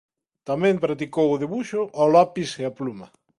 Tamén 0.49 0.81
practicou 0.85 1.27
o 1.31 1.39
debuxo 1.43 1.81
ao 1.99 2.07
lapis 2.15 2.49
e 2.61 2.63
a 2.69 2.71
pluma. 2.79 3.07